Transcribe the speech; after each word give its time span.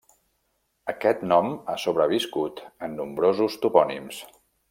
Aquest 0.93 1.19
nom 1.31 1.51
ha 1.51 1.75
sobreviscut 1.83 2.63
en 2.87 2.99
nombrosos 3.03 3.59
topònims. 3.67 4.27